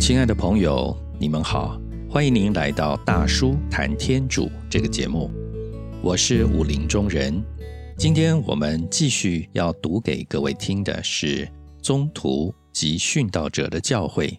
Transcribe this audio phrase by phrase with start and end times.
[0.00, 1.78] 亲爱的朋友，你们好，
[2.08, 5.28] 欢迎您来到大叔谈天主这个节目，
[6.00, 7.42] 我是武林中人。
[7.96, 11.46] 今天我们继续要读给各位听的是
[11.82, 14.38] 宗徒及殉道者的教诲。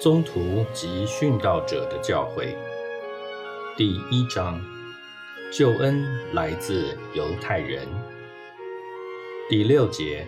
[0.00, 2.56] 宗徒及殉道者的教诲，
[3.76, 4.58] 第一章：
[5.52, 7.86] 救恩来自犹太人。
[9.46, 10.26] 第六节：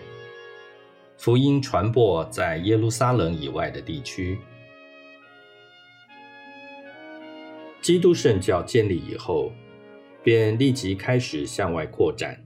[1.17, 4.37] 福音传播在耶路撒冷以外的地区。
[7.81, 9.51] 基督圣教建立以后，
[10.21, 12.39] 便立即开始向外扩展，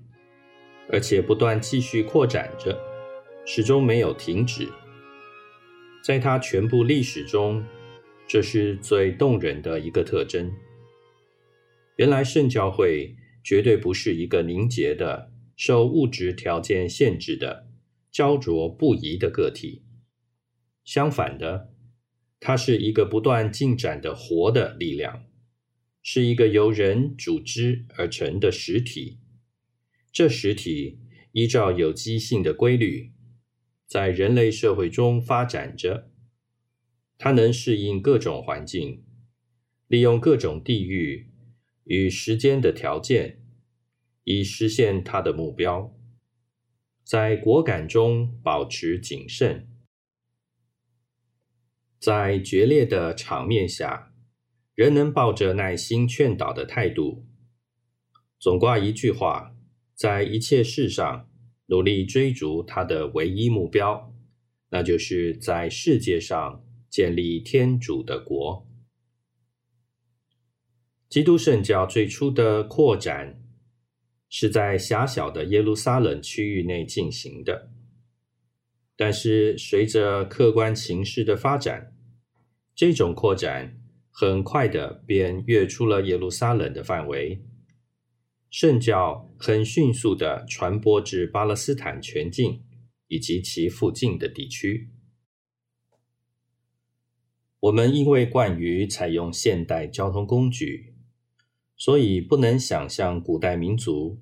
[0.89, 2.79] 而且不断继续扩展着，
[3.45, 4.69] 始终没有停止。
[6.07, 7.61] 在它全部历史中，
[8.29, 10.49] 这是最动人的一个特征。
[11.97, 17.67] 原来圣教会绝对不是一个凝结的、受物质条件限制的、
[18.09, 19.83] 焦灼不移的个体。
[20.85, 21.73] 相反的，
[22.39, 25.25] 它是一个不断进展的活的力量，
[26.01, 29.17] 是一个由人组织而成的实体。
[30.13, 30.99] 这实体
[31.33, 33.11] 依照有机性的规律。
[33.87, 36.11] 在人类社会中发展着，
[37.17, 39.05] 它能适应各种环境，
[39.87, 41.31] 利用各种地域
[41.85, 43.41] 与时间的条件，
[44.25, 45.97] 以实现它的目标。
[47.05, 49.69] 在果敢中保持谨慎，
[51.97, 54.13] 在决裂的场面下，
[54.75, 57.25] 仍能抱着耐心劝导的态度。
[58.37, 59.55] 总挂一句话，
[59.95, 61.29] 在一切事上。
[61.67, 64.13] 努力追逐他的唯一目标，
[64.69, 68.67] 那就是在世界上建立天主的国。
[71.09, 73.41] 基督圣教最初的扩展
[74.27, 77.69] 是在狭小的耶路撒冷区域内进行的，
[78.97, 81.93] 但是随着客观情势的发展，
[82.75, 83.79] 这种扩展
[84.11, 87.41] 很快的便跃出了耶路撒冷的范围。
[88.49, 92.63] 圣教很迅速的传播至巴勒斯坦全境
[93.07, 94.89] 以及其附近的地区。
[97.59, 100.93] 我们因为惯于采用现代交通工具，
[101.75, 104.19] 所以不能想象古代民族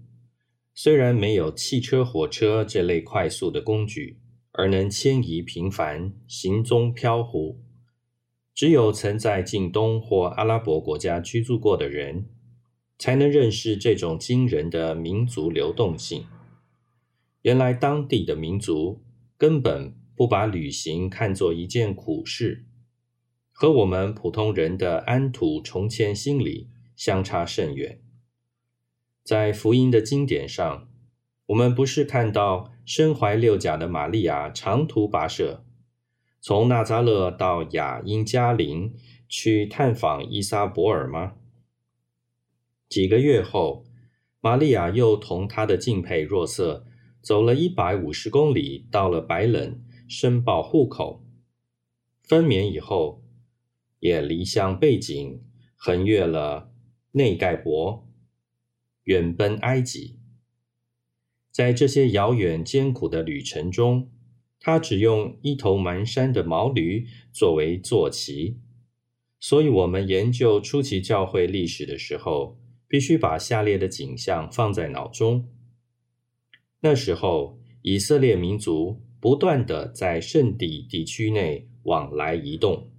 [0.74, 4.20] 虽然没有汽车、火车这类快速的工具，
[4.54, 7.62] 而能迁移频繁、行踪飘忽。
[8.54, 12.30] 只有曾在近东或阿拉伯国家居住过的人。
[12.98, 16.26] 才能认识这种惊人的民族流动性。
[17.42, 19.04] 原来当地的民族
[19.38, 22.66] 根本不把旅行看作一件苦事，
[23.52, 28.02] 和我们普通人的安土重迁心理相差甚远。
[29.24, 30.88] 在福音的经典上，
[31.48, 35.66] 我们不是看到身怀六甲的玛利亚长途跋涉，
[36.42, 38.94] 从纳扎勒到雅因加林
[39.28, 41.34] 去探访伊莎伯尔吗？
[42.88, 43.86] 几个月后，
[44.40, 46.86] 玛利亚又同她的敬佩若瑟
[47.22, 51.26] 走了一百五十公里，到了白冷申报户口。
[52.24, 53.24] 分娩以后，
[54.00, 55.42] 也离乡背井，
[55.76, 56.72] 横越了
[57.14, 58.08] 内盖博，
[59.06, 60.20] 远奔埃及。
[61.52, 64.12] 在这些遥远艰苦的旅程中，
[64.60, 68.60] 他只用一头蹒跚的毛驴作为坐骑。
[69.40, 72.60] 所以，我们研究初期教会历史的时候。
[72.88, 75.50] 必须把下列的景象放在脑中。
[76.82, 82.92] 那时候，以色列民族不断的在圣地地区内往来移动，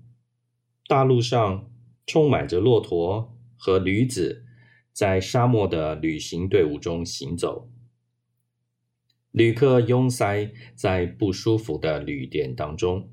[0.89, 1.71] 大路上
[2.07, 4.45] 充满着骆驼和驴子，
[4.93, 7.71] 在沙漠的旅行队伍中行走，
[9.31, 13.13] 旅客拥塞在不舒服的旅店当中。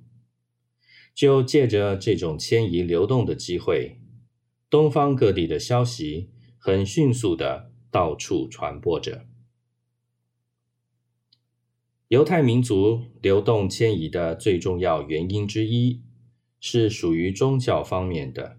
[1.14, 4.02] 就借着这种迁移流动的机会，
[4.72, 6.31] 东方各地的消息。
[6.65, 9.25] 很迅速的到处传播着。
[12.07, 16.01] 犹太民族流动迁移的最重要原因之一，
[16.62, 18.57] 是属于宗教方面的。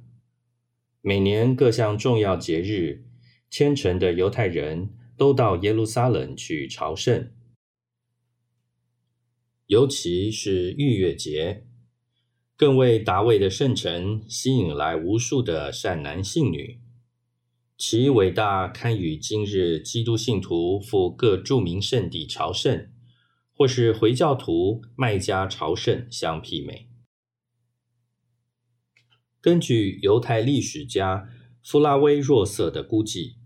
[1.01, 3.07] 每年各项重要节日，
[3.49, 7.33] 虔诚的犹太人都到耶路撒冷去朝圣，
[9.65, 11.65] 尤其是逾越节，
[12.55, 16.84] 更为达卫的圣城吸引来无数的善男信女。
[17.77, 22.89] 其伟大堪与今日基督信徒赴各著名圣地朝圣，
[23.53, 26.89] 或是回教徒麦加朝圣相媲美。
[29.41, 31.29] 根据犹太历史家
[31.65, 33.39] 弗拉威若瑟的估计，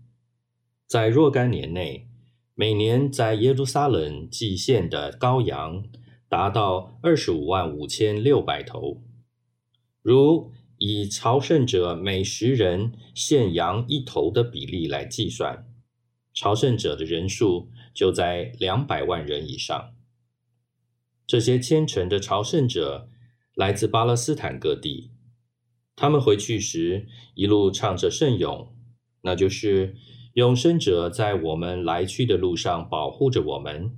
[0.85, 2.07] 在若干年内，
[2.53, 5.85] 每年在耶路撒冷祭献的羔羊
[6.29, 9.01] 达到二十五万五千六百头。
[10.03, 15.67] 如以朝圣者每十人献羊一头的比例来计算，
[16.33, 19.93] 朝圣者的人数就在两百万人以上。
[21.27, 23.09] 这些虔诚的朝圣者
[23.55, 25.11] 来自巴勒斯坦各地，
[25.97, 28.73] 他们回去时一路唱着圣咏，
[29.23, 29.97] 那就是
[30.35, 33.91] 永生者在我们来去的路上保护着我们。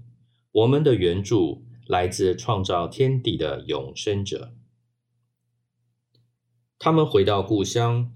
[0.52, 4.56] 我们的援助来自创造天地的永生者。
[6.84, 8.12] 他们回到故乡，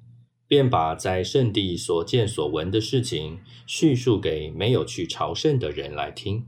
[0.48, 6.48] 便把在圣地所见所闻的事情叙述给没有去朝圣的人来听。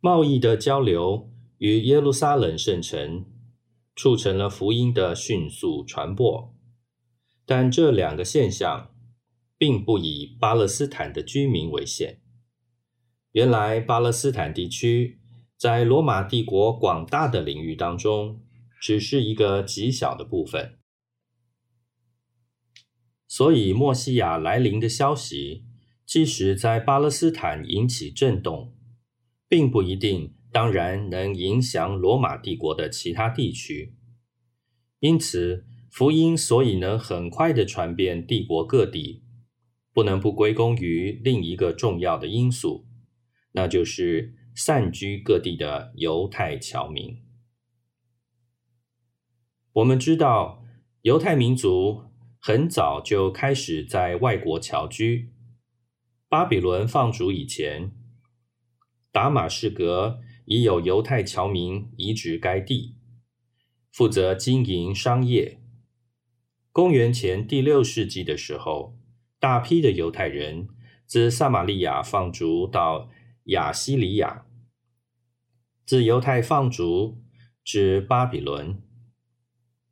[0.00, 3.26] 贸易的交流与耶路撒冷圣城
[3.94, 6.54] 促成了福音的迅速传播，
[7.44, 8.94] 但这两个现象
[9.58, 12.22] 并不以巴勒斯坦的居民为限。
[13.32, 15.18] 原来，巴勒斯坦地区
[15.58, 18.40] 在罗马帝国广大的领域当中，
[18.80, 20.78] 只是一个极小的部分，
[23.28, 25.66] 所以墨西亚来临的消息，
[26.04, 28.74] 即使在巴勒斯坦引起震动。
[29.50, 33.96] 并不一定，当然能影响罗马帝国的其他地区。
[35.00, 39.24] 因此，福音所以能很快的传遍帝国各地，
[39.92, 42.86] 不能不归功于另一个重要的因素，
[43.54, 47.20] 那就是散居各地的犹太侨民。
[49.80, 50.62] 我们知道，
[51.02, 52.02] 犹太民族
[52.38, 55.32] 很早就开始在外国侨居，
[56.28, 57.92] 巴比伦放逐以前。
[59.10, 62.96] 达马士革已有犹太侨民移植该地，
[63.90, 65.62] 负责经营商业。
[66.72, 68.98] 公元前第六世纪的时候，
[69.38, 70.68] 大批的犹太人
[71.06, 73.08] 自撒玛利亚放逐到
[73.44, 74.44] 亚西里亚，
[75.86, 77.22] 自犹太放逐
[77.64, 78.82] 至巴比伦。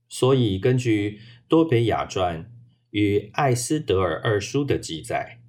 [0.08, 2.50] 所以，根据多北亚传
[2.90, 5.42] 与艾斯德尔二书的记载。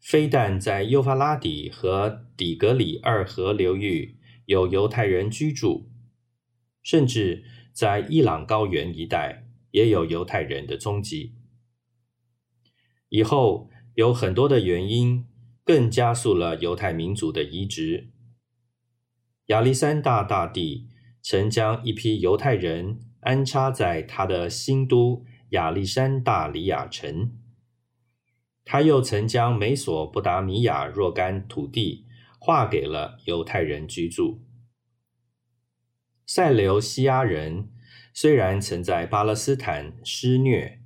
[0.00, 5.90] 非但在幼发拉底和底格里二河流域有犹太人居住，
[6.82, 11.34] 甚至在伊朗高原一带也有犹太人的踪迹。
[13.08, 15.26] 以后有很多的原因，
[15.64, 18.10] 更加速了犹太民族的移植。
[19.46, 20.88] 亚历山大大帝
[21.20, 27.36] 曾将一批犹太人安插在他的新都亚历山大里亚城。
[28.64, 32.06] 他又曾将美索不达米亚若干土地
[32.38, 34.42] 划给了犹太人居住。
[36.26, 37.70] 塞琉西亚人
[38.12, 40.80] 虽然曾在巴勒斯坦施虐，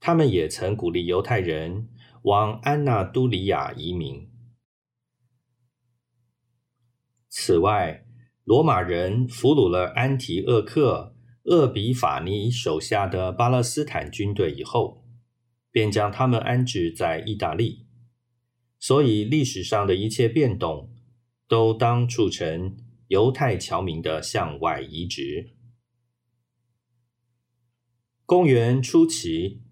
[0.00, 1.88] 他们也曾鼓励犹太人
[2.22, 4.30] 往安纳都里亚移民。
[7.28, 8.06] 此外，
[8.44, 15.00] 罗马人俘虏了安提厄克厄比法尼手下的巴勒斯坦军队以后。
[15.72, 17.86] 便将他们安置在意大利，
[18.80, 20.92] 所以历史上的一切变动
[21.46, 25.54] 都当促成犹太侨民的向外移植。
[28.26, 29.62] 公元初期，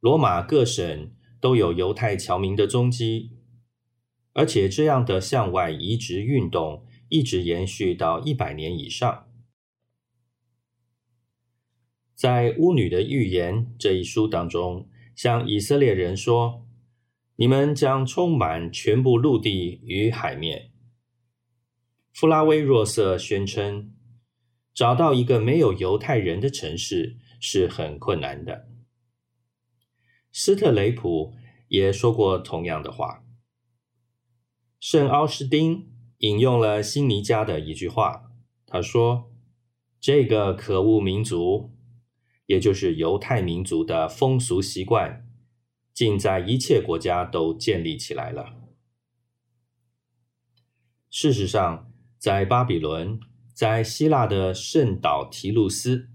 [0.00, 1.12] 罗马各省
[1.42, 3.36] 都有犹太侨民的踪迹，
[4.32, 9.27] 而且这样的向外移植运动一直延续到一百年以上。
[12.18, 14.88] 在《巫女的预言》这一书当中。
[15.14, 16.64] 向以色列人说
[17.34, 20.70] ：“你们将充满全部陆地与海面。”
[22.14, 23.92] 弗拉威若瑟宣称，
[24.72, 28.68] 找到一个没有犹太人的城市是很困难的。
[30.30, 31.34] 斯特雷普
[31.66, 33.24] 也说过同样的话。
[34.78, 38.30] 圣奥斯丁引用了辛尼加的一句话，
[38.64, 39.32] 他说
[40.00, 41.72] ：“这个可恶民族。”
[42.48, 45.26] 也就是犹太民族的风俗习惯，
[45.92, 48.54] 竟在一切国家都建立起来了。
[51.10, 53.20] 事实上，在巴比伦，
[53.52, 56.08] 在希腊的圣岛提鲁斯，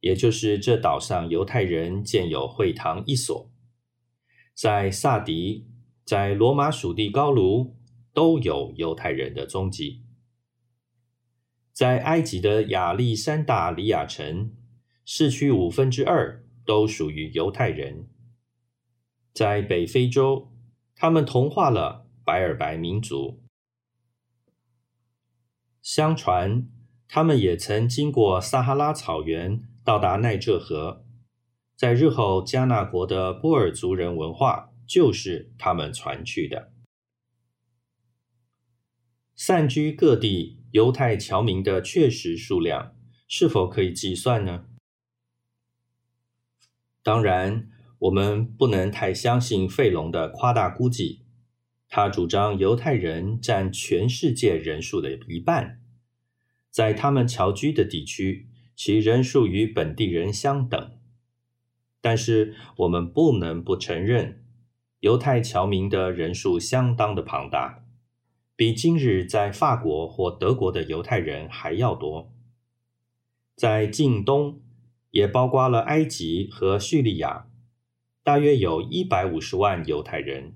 [0.00, 3.52] 也就是这岛上犹太人建有会堂一所；
[4.54, 5.68] 在萨迪，
[6.04, 7.76] 在罗马属地高卢，
[8.12, 10.02] 都有犹太人的踪迹；
[11.72, 14.57] 在埃及的亚历山大里亚城。
[15.10, 18.10] 市区五分之二都属于犹太人。
[19.32, 20.52] 在北非洲，
[20.94, 23.42] 他们同化了白尔白民族。
[25.80, 26.68] 相传，
[27.08, 31.06] 他们也曾经过撒哈拉草原，到达奈这河。
[31.74, 36.70] 在日后加纳国的波尔族人文化，就是他们传去的。
[39.34, 42.94] 散居各地犹太侨民的确实数量，
[43.26, 44.66] 是否可以计算呢？
[47.08, 47.66] 当然，
[48.00, 51.22] 我们不能太相信费龙的夸大估计。
[51.88, 55.80] 他主张犹太人占全世界人数的一半，
[56.70, 60.98] 在他们侨居的地区，其人数与本地人相等。
[62.02, 64.44] 但是，我们不能不承认，
[65.00, 67.86] 犹太侨民的人数相当的庞大，
[68.54, 72.30] 比今日在法国或德国的犹太人还要多。
[73.56, 74.60] 在近东。
[75.10, 77.46] 也包括了埃及和叙利亚，
[78.22, 80.54] 大约有一百五十万犹太人。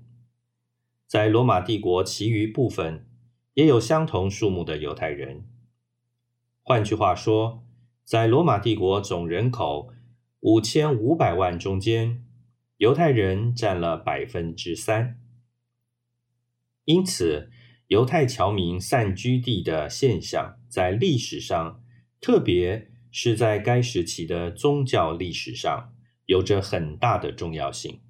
[1.07, 3.07] 在罗马帝国其余部分，
[3.55, 5.45] 也有相同数目的犹太人。
[6.61, 7.63] 换句话说，
[8.03, 9.91] 在罗马帝国总人口
[10.39, 12.23] 五千五百万中间，
[12.77, 15.19] 犹太人占了百分之三。
[16.85, 17.49] 因此，
[17.87, 21.83] 犹太侨民散居地的现象，在历史上
[22.21, 22.92] 特别。
[23.15, 25.93] 是在该时期的宗教历史上
[26.25, 28.01] 有着很大的重要性。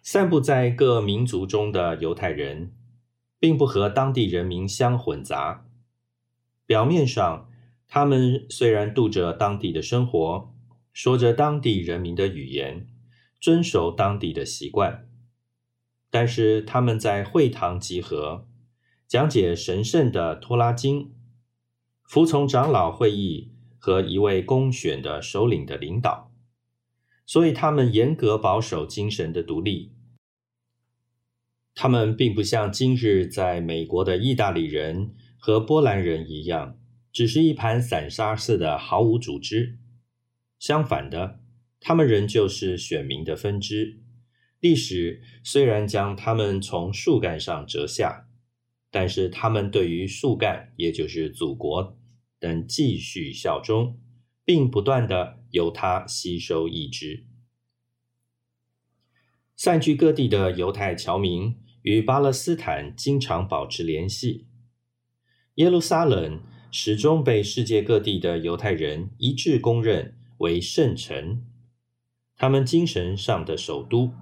[0.00, 2.72] 散布在各民族中的犹太人，
[3.40, 5.66] 并不和当地人民相混杂。
[6.66, 7.50] 表面上，
[7.88, 10.54] 他们虽然度着当地的生活，
[10.92, 12.86] 说着当地人民的语言，
[13.40, 15.08] 遵守当地的习惯，
[16.08, 18.46] 但是他们在会堂集合，
[19.08, 21.12] 讲解神圣的托拉经。
[22.10, 26.32] 服从长老会议和一位公选的首领的领导，
[27.24, 29.92] 所以他们严格保守精神的独立。
[31.72, 36.76] 他们并不像今日在美国的意大利人和波兰人一样，
[37.12, 39.78] 只是一盘散沙似的毫无组织。
[40.58, 41.38] 相反的，
[41.78, 44.00] 他们仍旧是选民的分支。
[44.58, 48.26] 历史虽然将他们从树干上折下，
[48.90, 51.96] 但是他们对于树干，也就是祖国。
[52.40, 53.98] 等继续效忠，
[54.46, 57.26] 并不断的由他吸收意志。
[59.54, 64.46] 散居各地的犹太侨民与巴勒斯坦经常保持联系。
[65.56, 71.44] 耶路撒冷始终被世界各地的犹太人一致公认为圣城，
[72.36, 74.12] 他们精神上的首都，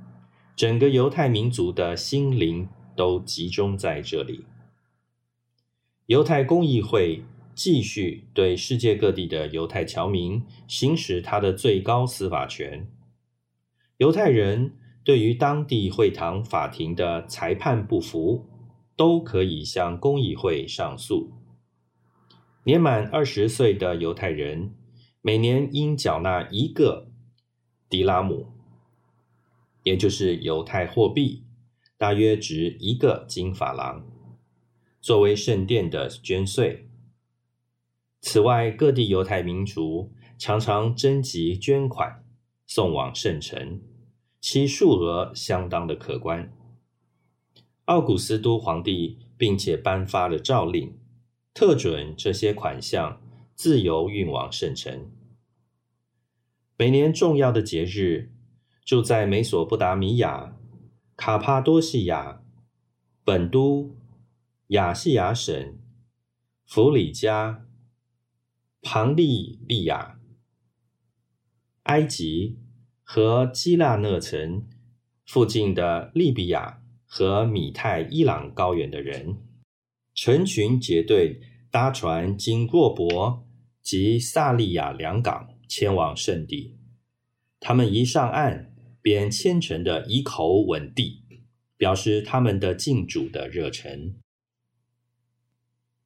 [0.56, 4.44] 整个犹太民族的心灵都集中在这里。
[6.06, 7.22] 犹太公议会。
[7.58, 12.88] 继续对世界各地的犹太侨民行使他的最高司法权。
[13.96, 18.46] 犹太人对于当地会堂法庭的裁判不服，
[18.94, 21.32] 都可以向公议会上诉。
[22.62, 24.72] 年满二十岁的犹太人
[25.20, 27.10] 每年应缴纳一个
[27.90, 28.52] 迪拉姆，
[29.82, 31.42] 也就是犹太货币，
[31.96, 34.06] 大约值一个金法郎，
[35.00, 36.84] 作为圣殿的捐税。
[38.20, 42.24] 此外，各地犹太民族常常征集捐款
[42.66, 43.80] 送往圣城，
[44.40, 46.52] 其数额相当的可观。
[47.84, 50.98] 奥古斯都皇帝并且颁发了诏令，
[51.54, 53.22] 特准这些款项
[53.54, 55.10] 自由运往圣城。
[56.76, 58.30] 每年重要的节日，
[58.84, 60.56] 住在美索不达米亚、
[61.16, 62.42] 卡帕多西亚、
[63.24, 63.96] 本都、
[64.68, 65.78] 亚细亚省、
[66.66, 67.64] 弗里加。
[68.80, 70.20] 庞利利亚、
[71.82, 72.58] 埃及
[73.02, 74.68] 和基纳讷城
[75.26, 79.42] 附近的利比亚和米泰伊朗高原的人，
[80.14, 83.46] 成群结队搭船经过伯
[83.82, 86.78] 及萨利亚两港前往圣地。
[87.58, 91.24] 他们一上岸，便虔诚的以口吻地，
[91.76, 94.14] 表示他们的敬主的热忱。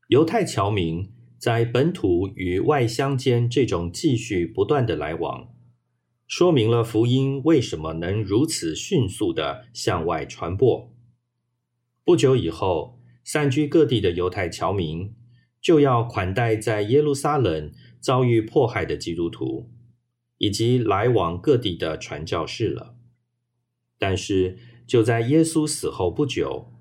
[0.09, 1.12] 犹太侨民。
[1.42, 5.49] 在本土与外乡间这种继续不断的来往，
[6.28, 10.94] 说明了福音为什么能如此迅速的向外传播。
[12.04, 15.16] 不久以后，散居各地的犹太侨民
[15.61, 19.68] 就要款待在耶路撒冷遭遇迫害的基督徒，
[20.38, 22.94] 以及来往各地的传教士了。
[23.99, 26.72] 但是，就在耶稣死后不久，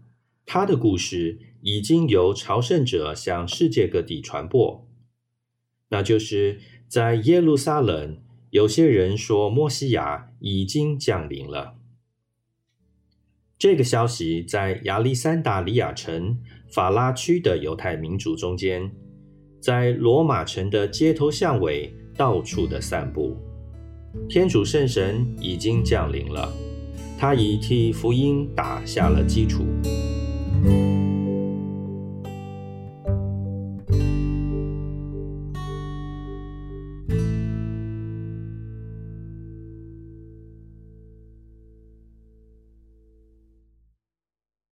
[0.54, 1.40] 他的故事。
[1.64, 4.88] 已经由朝圣者向世界各地传播，
[5.90, 8.18] 那就是在耶路撒冷，
[8.50, 11.76] 有些人说摩西亚已经降临了。
[13.60, 18.92] 这个消息在亚历山大里亚城法拉区的犹太民族中间，
[19.60, 23.38] 在罗马城的街头巷尾到处的散布。
[24.28, 26.52] 天主圣神已经降临了，
[27.20, 29.64] 他已替福音打下了基础。